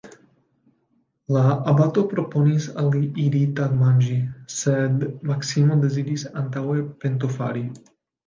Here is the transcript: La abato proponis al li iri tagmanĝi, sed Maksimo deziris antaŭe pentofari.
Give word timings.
La 1.35 1.41
abato 1.73 2.03
proponis 2.13 2.65
al 2.83 2.87
li 2.95 3.01
iri 3.25 3.41
tagmanĝi, 3.59 4.17
sed 4.55 5.05
Maksimo 5.33 5.77
deziris 5.85 6.27
antaŭe 6.45 6.79
pentofari. 7.05 7.65